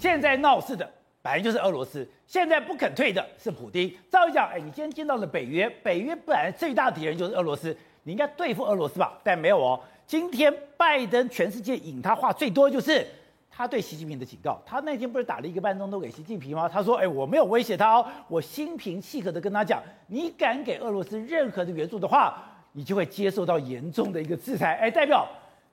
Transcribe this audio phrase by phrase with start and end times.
[0.00, 0.90] 现在闹事的
[1.20, 3.94] 本来就是俄罗斯，现在不肯退的是普丁。
[4.10, 9.18] 照理讲，哎，你今天见到了北约，北约本来最大敌人就是俄罗斯，你应该对付俄罗斯吧？
[9.22, 9.78] 但没有哦。
[10.06, 13.06] 今天拜登全世界引他话最多就是。
[13.52, 16.66] 他对习近平的警告，他那天不是打了一个半钟头给习近平吗？
[16.66, 22.42] 他说：“哎，我没有威胁他哦，我心平气和的跟他讲，你敢给俄罗斯任何的援助的话，
[22.72, 25.28] 你就会接受到严重的一个制裁。”哎，代表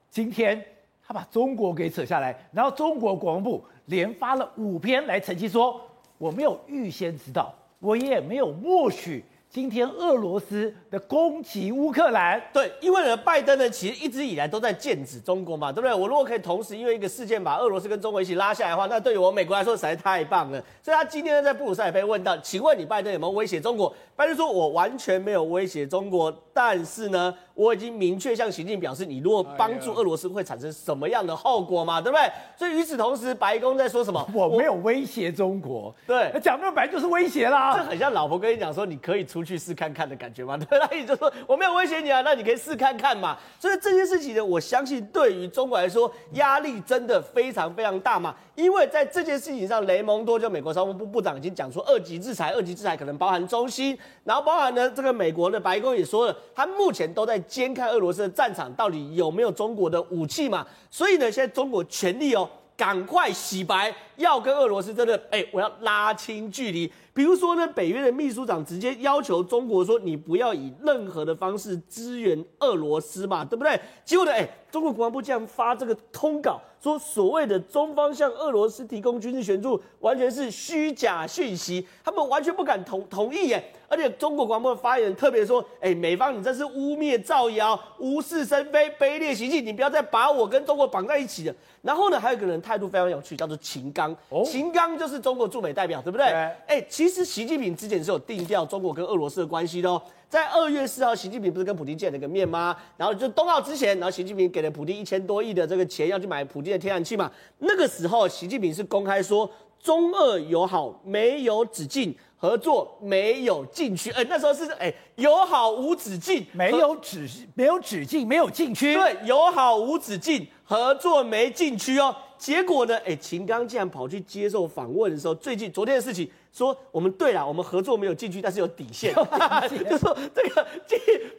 [0.09, 0.61] 今天
[1.07, 5.79] 他把中国给扯下来，然后中国国防部连发了五篇来澄清说，
[6.17, 9.23] 我没有预先知道，我也没有默许。
[9.49, 15.93] 今天俄罗斯的攻击乌克兰，对，因为呢，拜登呢其实一直以来都在剑指中国嘛，对不对？
[15.93, 20.61] 我如果可以同时因为一个事件把俄罗斯跟中国一起拉下来的话，那对于我美国来说实在太棒了。
[20.83, 23.95] 所以他今天呢在布鲁塞尔被问到，请问你拜登有没有威胁中国？
[24.17, 32.29] 拜登说，我完全没有威胁中国，但是呢，我已经明确向习近平表示，你如果帮助俄罗斯会产生什么样的后果嘛，对不对？
[32.55, 34.23] 所以与此同时，白宫在说什么？
[34.35, 37.75] 我没有威胁中国，对，讲明白就是威胁啦。
[37.75, 39.47] 这很像老婆跟你讲说，你可以出。
[39.47, 43.37] 去试看看的感觉嘛，对，那你就说我没有威胁你啊，那你可以试看看嘛。
[43.57, 48.35] 所以这件事情呢，我相信对于中国来说压力真的非常非常大嘛。
[48.55, 60.65] 因为在这件事情上，雷蒙多就美国商务部部长已经讲说，二级制裁，二级制裁可能包含中兴，然后包含呢这个美国的白宫也说了，他目前都在监看俄罗斯的战场到底有没有中国的武器嘛。
[60.91, 66.91] 所以呢，现在中国全力哦，赶快洗白，要跟俄罗斯真的哎，我要拉清距离。
[67.13, 73.79] 比如说呢，北约的秘书长直接要求中国说，你不要以任何的方式支援俄罗斯嘛，对不对？
[74.05, 83.73] 结果呢，哎，中国国防部竟然发这个通稿，说所谓的中方向俄罗斯提供军事援助，完全是虚假讯息，他们完全不敢同同意耶。
[83.89, 91.55] 而且中国国防部的发言人特别说，哎，美方你这是污蔑、造谣、无事生非、卑劣行径，你不要再把我跟中国绑在一起了。
[91.81, 94.06] 然后呢，还有一个人态度非常有趣，叫做秦刚。
[94.29, 96.25] 哦，秦刚就是中国驻美代表，对不对？
[96.67, 100.01] 哎，其实习近平之前是有定调中国跟俄罗斯的关系的哦。
[100.29, 102.75] 在二月四号，习近平不是跟普京见了个面吗？
[102.97, 107.31] 然后就冬奥之前，然后习近平给了普京一千多亿的这个钱，要去买普京的天然气嘛。
[107.59, 114.11] 那个时候，习近平是公开说，中俄友好没有止境，合作没有禁区。
[114.11, 117.25] 哎，那时候是哎，友好无止境，没有止
[117.55, 118.95] 没有止境，没有禁区。
[118.95, 122.13] 对，友好无止境，合作没禁区哦。
[122.37, 122.97] 结果呢？
[123.05, 129.23] 哎，秦刚竟然跑去接受访问的时候，最近昨天的事情，说我们对了，我们合作没有禁区，但是有底线， 有
[129.69, 130.67] 底线 就说这个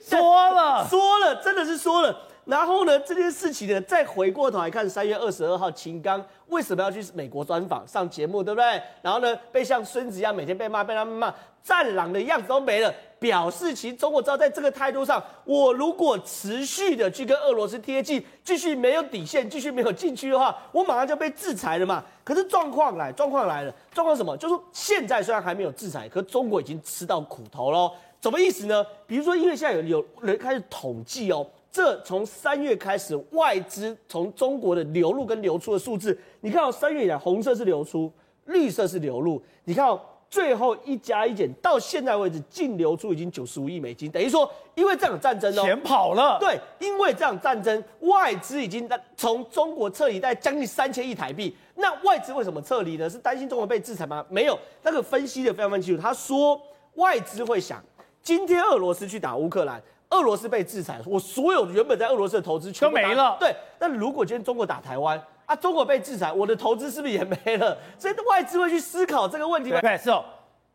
[0.00, 2.16] 说了说了，真的是说了。
[2.48, 8.82] 然后呢，这件事情呢，再回过头来看，三月二十二号，秦刚为什么要去美国专访上节目，对不对？
[9.03, 11.32] 然后呢，被像孙子一样每天被骂，被他们骂，
[11.62, 12.91] 战狼的样子都没了。
[13.19, 22.03] 表示其实中国知道，在这个态度上，我如果持续的去跟俄罗斯贴近，继续没有底线，继续没有禁区的话，我马上就被制裁了嘛。
[22.25, 24.34] 可是状况来，状况来了，状况什么？
[24.38, 27.92] 就是现在虽然还没有制裁，可中国已经吃到苦头喽。
[28.22, 28.84] 什么意思呢？
[29.06, 38.12] 比如说，因为现在有有人开始统计哦，这从三月开始，外资从中国的流入跟流出的数字，你看到三月以来，红色是流出，
[38.47, 40.01] 绿色是流入，你看到。
[40.31, 46.37] 最后一加一减，到现在为止净流出已经九十五亿美金，等于说，因为这场战争哦，钱跑了。
[46.39, 48.87] 对，因为这场战争，外资已经
[49.17, 51.57] 从中国撤离，在将近三千亿台币。
[51.77, 53.09] 那外资为什么撤离呢？
[53.09, 54.23] 是担心中国被制裁吗？
[54.28, 56.03] 没有，那个分析的非常非常清楚。
[56.03, 56.61] 他说，
[56.97, 57.83] 外资会想，
[58.23, 63.37] 今天俄罗斯去打乌克兰，俄罗斯被制裁，我所有原本在俄罗斯的投资全都没了。
[63.39, 65.23] 对，那如果今天中国打台湾？
[65.47, 67.77] 啊，中国被制裁，我的投资是不是也没了？
[67.99, 69.81] 所以外资会去思考这个问题吗？
[69.81, 70.25] 对，是哦。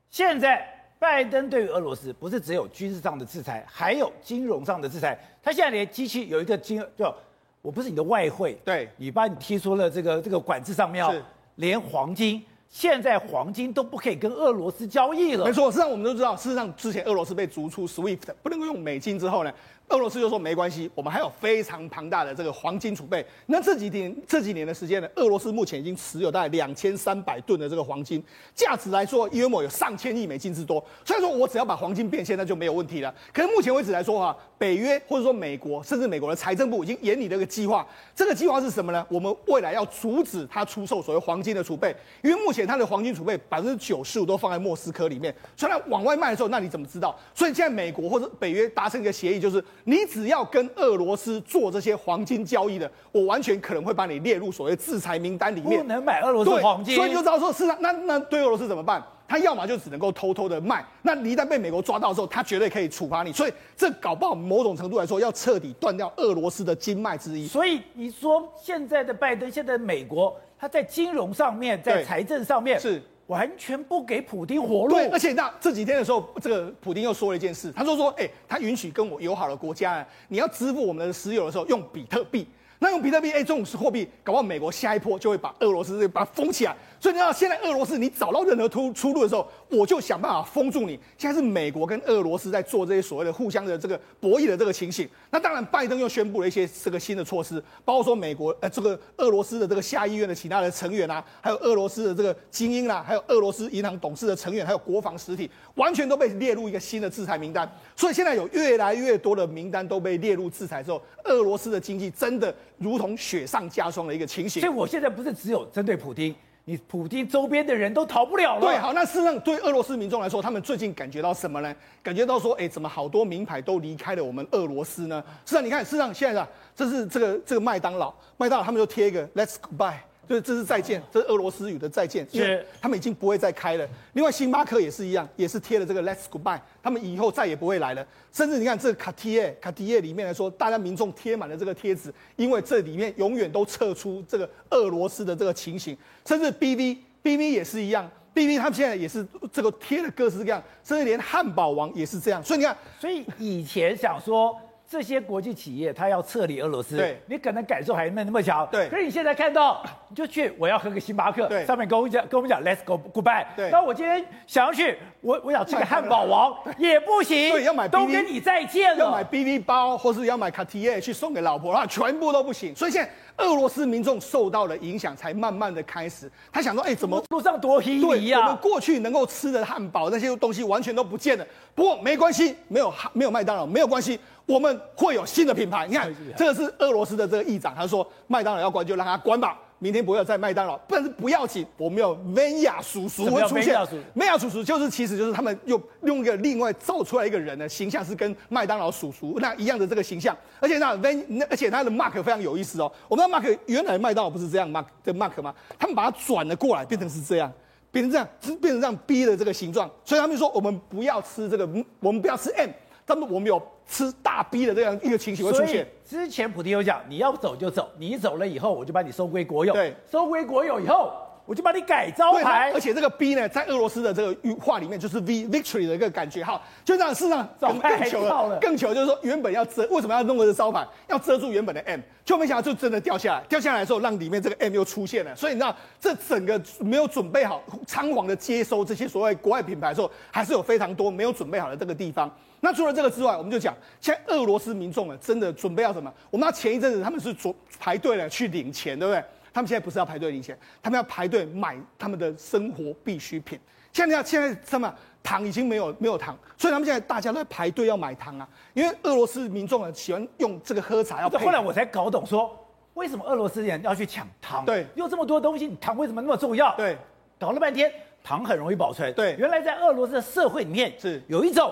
[0.09, 0.67] 现在
[0.97, 5.19] 拜登对于俄罗斯不是只有军事上的制裁，还有金融上的制裁。
[5.43, 7.13] 他现在连机器有一个金，就
[7.61, 11.23] 我不是你的外汇，对，你把你踢出了这个这个管制上面，是
[11.55, 15.45] 连黄金，现在黄金都不可以跟俄罗斯交易了。
[15.45, 19.53] 没错，事实上我们都知道，事实上之前俄罗斯被逐出 SWIFT，不能够用美金之后呢？
[19.93, 23.23] 俄罗斯就说没关系，我们还有非常庞大的这个黄金储备。
[23.45, 28.21] 那这几年这几年的时间呢，俄罗斯目前已经持有大概两千三百吨的这个黄金，
[28.55, 30.83] 价值来说约莫有上千亿美金之多。
[31.05, 33.13] 所以说我只要把黄金变现，那就没有问题了。
[33.31, 37.87] 可是目前为止来说哈，北约或者说美国，甚至美国的财政部已经研拟了一个计划。
[38.15, 39.05] 这个计划是什么呢？
[39.09, 47.15] 我们未来要阻止他出售所谓黄金的储备，因为目前他的黄金储备百分之九十五都放在莫斯科里面，所以他往外卖的时候，那你怎么知道？
[47.35, 49.63] 所以现在美国或者北约达成一个协议，就是。
[49.85, 56.95] 你只要跟俄罗斯做这些黄金交易的，我完全可能会把你列入所谓制裁名单里面，不能买俄罗斯黄金。
[56.95, 59.03] 所以你就知道说，是啊，那那对俄罗斯怎么办？
[59.27, 63.31] 他要么就只能够偷偷的卖，那你一旦被美国抓到之后，他绝对可以处罚你。
[63.31, 67.47] 所以这搞不好某种程度来说，要彻底断掉俄罗斯的经脉之一。
[67.47, 70.35] 所以你说现在的拜登，现在的美国。
[70.59, 74.89] 他在金融上面，在财政上面是完全不给普丁活路。
[74.89, 82.47] 对，而且那这几天的时候，这个普丁又说了一件事，他说说，哎，他允许跟我友好的国家，你要支付我们的石油的时候用比特币。
[82.79, 86.75] 那用比特币，哎，这种货币，搞不好美国下一波就会把俄罗斯这把它封起来。
[87.03, 90.97] 所以你知道，现在俄罗斯你找到任何出出路的时候，我就想办法封住你。
[91.17, 95.05] 现在是美国跟俄罗斯在做这些所谓的互相的这个博弈的这个情形。
[95.29, 107.69] 那当然，拜登又宣布了一些这个新的措施，包括说美国呃这个俄罗斯的这个下议院的其他的成员啊，还有俄罗斯的这个精英、啊，还有俄罗斯银行董事的成员，还有国防实体，完全都被列入一个新的制裁名单。
[107.97, 114.61] 所以现在有越来越多的名单都被列入制裁之后，俄罗斯的经济真的如同雪上加霜的一个情形。
[114.61, 116.33] 所以我现在不是只有针对普丁，
[116.65, 118.61] 你普京周边的人都逃不了了。
[118.61, 121.75] 对，好，那事实上对俄罗斯民众来说，他们最近感觉到什么呢？
[122.01, 125.21] 感觉到说，哎，怎么好多名牌都离开了我们俄罗斯呢？
[125.45, 129.97] 是啊，你看，事实上现在啊，这是这个这个麦当劳，麦当劳他们就贴一个 Let's goodbye。
[130.27, 133.87] 就是这是再见，这是俄罗斯语的再见，因为他们已经不会再开了。
[134.13, 138.05] 另外，星巴克也是一样，也是贴了这个 Let's Goodbye，他们以后再也不会来了。
[138.31, 145.97] 甚至你看这个卡地亚，卡地亚里面来说，大家民众贴满了这个贴纸，因为这里面永远都测出这个俄罗斯的这个情形。
[146.25, 152.43] 甚至 BV，BV 也是一样 B B 他们现在也是这个贴的各式各样，甚至连汉堡王也是这样。
[152.43, 154.57] 所以你看，所以以前想说。
[154.93, 158.87] 这些国际企业，他要撤离俄罗斯，对，你可能感受还没那么强，对。
[158.89, 163.71] 可是你现在看到，你就去，我要喝个星巴克，对，上面跟我们讲，跟我们讲，Let's go goodbye，对。
[163.71, 172.75] 那我今天想要去，我我想吃个汉堡王， 也不行，对，要买都跟你再见了，要买 BV 包，或是要买卡地亚去送给老婆，啊，全部都不行。
[172.75, 173.09] 所以现在。
[173.37, 176.31] 俄罗斯民众受到了影响，才慢慢的开始。
[176.51, 178.37] 他想说，哎，怎么路上多黑泥呀？
[178.37, 181.43] 我们过去能够吃的汉堡那些东西完全都不见了。
[181.73, 185.87] 不过没关系，没有没有麦当劳，没有关系，我们会有新的品牌。
[185.87, 189.57] 你看，这个是俄罗斯的这个议长，他说麦当劳要关就让他关吧。
[189.79, 193.75] 明天不要再麦当劳，但是不要紧，我们有 Vanya 叔叔会出现。
[194.15, 200.33] Vanya 叔叔就是，其实就是他们又用一个另外造出来一个人的形象，是跟麦当劳叔叔那一样的这个形象。
[200.61, 202.89] 而且那 Van，而且他的 mark 非常有意思哦。
[203.09, 205.53] 我们的 mark 原来麦当劳不是这样 mark 的 mark 吗？
[205.77, 207.51] 他们把它转了过来，变成是这样，
[207.91, 208.27] 变成这样，
[208.61, 209.91] 变成这样 B 的这个形状。
[210.05, 211.67] 所以他们说，我们不要吃这个，
[211.99, 212.69] 我们不要吃 M。
[213.05, 215.87] 他们我们有吃大逼的这样一个情形会出现。
[216.05, 219.73] 之前普京有讲，你要走就走，你走了以后，我就把你收归国有。
[219.73, 221.13] 对，收归国有以后，
[221.45, 222.71] 我就把你改招牌。
[222.73, 226.43] 而且这个 B 呢，在俄罗斯的这个话里面就是 V Victory 的一个感觉。
[226.43, 230.85] 哈，就这样，事实上更更糗了，更糗就是说，原本要遮，为什么要弄个招牌？
[231.07, 233.43] 要遮住原本的 M，就没想到就真的掉下来。
[233.49, 235.35] 掉下来的时候，让里面这个 M 又出现了。
[235.35, 242.31] 所以你知道，这整个没有准备好，仓皇的接收这些所谓国外品牌的时候，还是有非常多没有准备好的这个地方。
[242.61, 246.11] 那除了这个之外，我们就讲，现在俄罗斯民众啊，真的准备要什么？
[246.29, 249.21] 我们要前一阵子他们是做排队了去领钱，对不对？
[249.53, 253.59] 他们现在不是要排队领钱，他们要排队买他们的生活必需品。
[253.91, 254.91] 现在现在什么
[255.21, 258.49] 糖已经没有没有糖，所以他们现在大家都在排队要买糖啊。
[258.73, 261.45] 因为俄罗斯民众啊喜欢用这个喝茶要配。
[261.45, 262.57] 后来我才搞懂说，
[262.95, 264.65] 为什么俄罗斯人要去抢糖？
[264.65, 266.75] 对，有这么多东西，糖为什么那么重要？
[266.75, 266.97] 对，
[267.39, 267.91] 搞了半天，
[268.23, 269.13] 糖很容易保存。
[269.13, 271.71] 对，原来在俄罗斯的社会里面是有一种。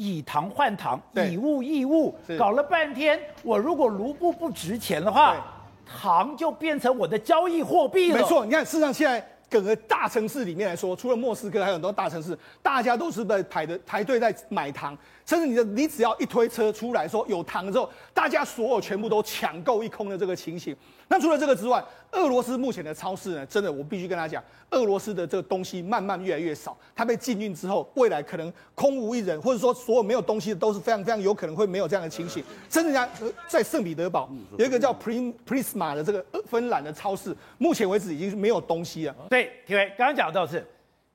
[0.00, 5.34] 以糖换糖，以物易物，搞了半天，我如果卢布不值钱的话，
[5.88, 8.18] 糖就变成我的交易货币了。
[8.18, 14.96] 没错，你看，市场现在整个大城市里面来说，除了莫斯科，还有很多大城市，大家都是在排的排队在买糖。
[15.24, 20.74] 甚至你的，你只要一推车出来说有糖之后，大家所有全部都抢购一空的这个情形。
[21.06, 26.74] 那除了这个之外，俄罗斯目前的超市呢，真的我必须跟他讲，俄罗斯的这个东西慢慢越来越少。
[26.96, 32.42] 它被禁运之后，未来可能空无一人，或者说所有没有东西的都是非常非常有可能会没有这样的情形。
[32.70, 33.06] 甚至人家
[33.46, 39.14] 在圣彼得堡有一个叫 Prisma 的这个芬兰的超市，目前为止已经没有东西了。
[39.38, 40.66] 对，因为刚刚讲到的是。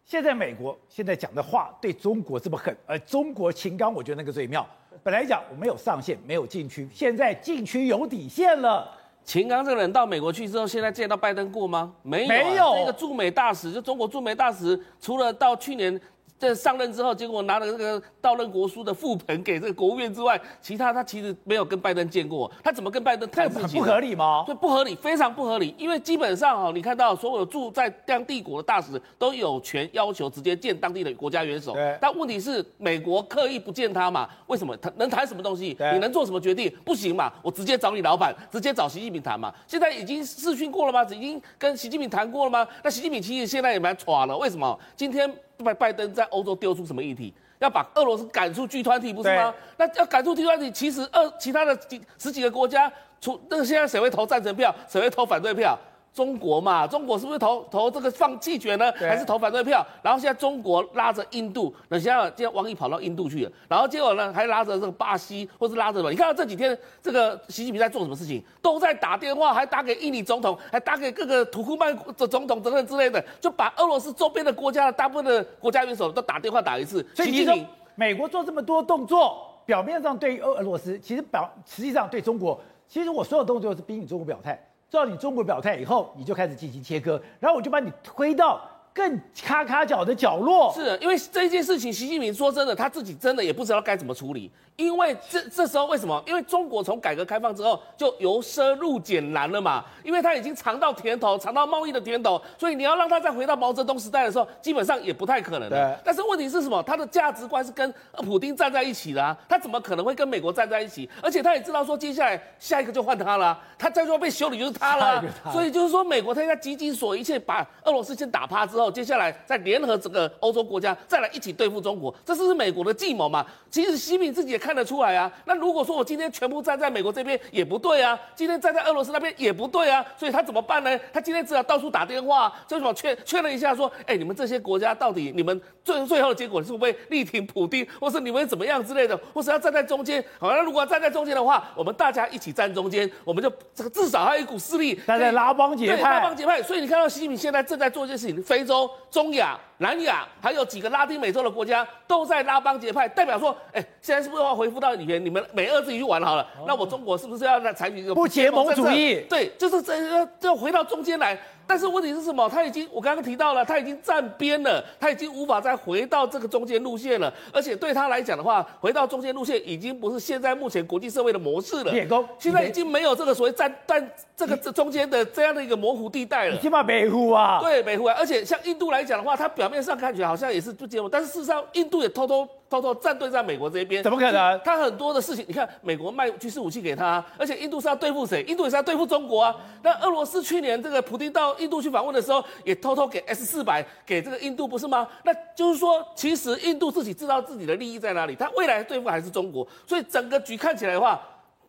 [0.06, 4.66] 现在美国现在讲的话对中国这么狠，而中国秦刚我觉得那个最妙。
[5.02, 8.90] 本来讲我没有上限，没有禁区，现在禁区有底线了。
[9.24, 11.94] 秦刚这个人到美国去之后，现在见到拜登过吗？
[12.02, 12.76] 没有、啊，没有。
[12.76, 16.00] 那个驻美大使，就中国驻美大使，除了到去年。
[16.44, 22.52] 这上任之后，结果拿了这个到任国书的副本给这个国务院之外，其他他其实没有跟拜登见过。
[22.62, 23.80] 他怎么跟拜登谈事情？
[23.80, 24.44] 不合理吗？
[24.46, 25.74] 对，不合理，非常不合理。
[25.78, 31.72] 因为基本上哦，你看到所有住在当地国的大使都有权要求直接见当地的国家元首。
[31.72, 31.98] 对。
[32.02, 34.28] 但问题是，美国刻意不见他嘛？
[34.48, 34.76] 为什么？
[34.76, 35.78] 他能谈什么东西？
[35.94, 36.70] 你能做什么决定？
[36.84, 37.32] 不行嘛？
[37.42, 39.54] 我直接找你老板，直接找习近平谈嘛？
[39.66, 41.04] 现在已经视讯过了吗？
[41.06, 42.68] 已经跟习近平谈过了吗？
[42.84, 44.38] 那习近平其实现在也蛮闯了。
[44.38, 44.78] 为什么？
[44.98, 45.34] 今天。
[45.64, 47.34] 拜拜登在欧洲丢出什么议题？
[47.60, 49.54] 要把俄罗斯赶出 G 团体不是吗？
[49.78, 52.92] 那要赶出 G 团体其实二其他的几十几个国家，
[53.22, 55.78] 除那现在谁会投赞成票，谁会投反对票？
[56.14, 58.92] 中国嘛，中国是不是投投这个放弃权呢？
[58.94, 59.86] 还是投反对票？
[60.04, 66.12] 然后现在中国拉着印度，那现在今天王毅跑到印度去了，然后结果呢还拉着这个巴西，或是拉着什么？
[66.12, 68.44] 你看到这几天这个习近平在做什么事情？
[68.62, 77.04] 都在打电话，还打给印尼总统，还打给各个土库曼的总统等等之类的，就把俄罗斯周边的国家的大部分的国家元首都打电话打一次。
[77.16, 77.56] 所以你说
[77.96, 84.64] 美国做这么多动作，表面上对俄俄罗斯，其实表实际上对中国，其实我所有动作是逼你中国表态。
[84.94, 88.62] 照你中国表态以后，你就开始进行切割，然后我就把你推到
[88.94, 90.72] 更咔咔角的角落。
[90.72, 94.52] 是，因为这件事情，习近平说真的，他自己真的也不知道该怎么处理。
[94.76, 96.22] 因为这这时候为什么？
[96.26, 105.70] 因为中国从改革开放之后就由奢入俭难了嘛，因为他已经尝到甜头，尝到贸易的甜头，所以你要让他再回到毛泽东时代的时候，基本上也不太可能。
[106.04, 106.82] 但是问题是什么？
[106.82, 107.94] 他的价值观是跟
[108.26, 111.08] 普丁站在一起的啊，他怎么可能会跟美国站在一起？
[111.22, 115.24] 而且他也知道说，接下来下一个就换他了，他再说被修理就是他了。
[115.52, 123.46] 所以就是说，美国他应该急急所一切把俄罗斯先打趴之后，接下来再联合整个欧洲国家再来一起对付中国，这是是美国的计谋嘛？
[123.70, 124.63] 其实习近平自己也。
[124.64, 130.98] 看得出来啊，那如果说我今天全部站在美国这边也不对啊，今天站在俄罗斯那边也不对啊，所以他怎么办呢？
[131.12, 140.24] 他今天只好到处打电话，就什么确确认一下说，哎，你们这些国家到底你们最最后的结果是不会力挺普丁，或是你们怎么样之类的，或是要站在中间？
[140.40, 146.64] 好，那如果要站在中间的话，我们大家一起站中间，我们就这个至少还有一股势力，站在拉帮结派，拉帮结派。
[146.64, 149.60] 所以你看到习近平现在正在做一件事情，非洲、中亚。
[149.80, 155.24] 南亚还有几个拉丁美洲的国家都在拉帮结派，代表说，哎，现在是不是要回复到以前？
[155.24, 159.26] 你们美俄自己去玩好了，那我中国是不是要来采取一个不结盟主义？
[159.28, 161.38] 对，就是这要要回到中间来。
[161.66, 162.48] 但是问题是什么？
[162.50, 167.34] 他已经，我刚刚提到了，他已经站边了，他已经无法再回到这个中间路线了。
[167.52, 171.92] 而且对他来讲的话，回到中间路线已经不是现在目前国际社会的模式了。
[171.92, 176.58] 列工现在已经没有这个所谓站站这个这中间的这样的一个模糊地带了。
[176.58, 178.16] 起码北湖啊，对北湖啊。
[178.18, 182.48] 而且像印度来讲的话，它表面上看起来好像也是不结盟，但是事实上印度也偷偷。
[182.70, 184.60] 偷偷站队在美国这边，怎么可能？
[184.66, 188.42] 他很多的事情，你看，美国卖军事武器给他，而且印度是要对付谁？
[188.48, 189.56] 印度也是要对付中国啊。
[189.84, 195.08] 那俄罗斯去年这个普京到印度去访问的时候，也偷偷给 S 四百给这个印度，不是吗？
[195.24, 201.20] 那就是说，其实印度自己知道自己的利益在哪里，他未来对付还是中国，所以整个局看起来的话。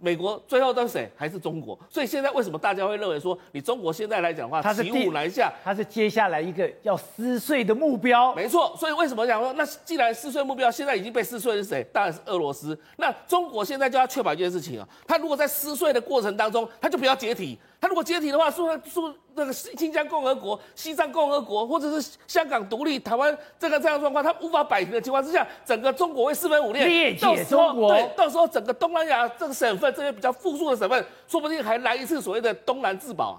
[0.01, 1.11] 美国最后都是谁？
[1.17, 1.79] 还是中国？
[1.89, 8.35] 所以现在为什么大家会认为说，你中国现在来讲的话，它是骑虎难下，它是接下来一个要撕碎的目标。
[8.35, 11.87] 没错，所以为什么讲说，那既然撕碎目标现在已经被撕碎的是谁？
[11.91, 12.79] 当然是俄罗斯。
[12.97, 17.59] 那中国现在就要确保一件事情啊，它如果在撕碎的过程当中，它就不要解体。
[17.85, 26.87] 他如果解体的话，说说那个新疆共和国、西藏共和国，或者是香港独立、台湾这个这样状况，他无法摆平的情况之下，整个中国会四分五裂。
[26.87, 33.39] 裂解中国，对，到时候整个东南亚这个省份这些比较富庶的省份，说不定还来一次所谓的东南自保。